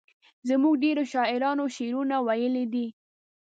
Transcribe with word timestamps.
زموږ 0.49 0.73
ډیرو 0.83 1.03
شاعرانو 1.13 1.63
شعرونه 1.75 2.15
ویلي 2.27 2.65
دي. 2.73 2.87